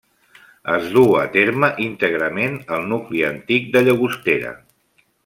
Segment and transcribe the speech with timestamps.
[0.75, 4.57] Es duu a terme íntegrament al nucli antic de Llagostera.